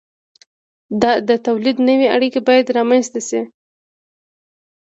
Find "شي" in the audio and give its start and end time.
3.27-3.41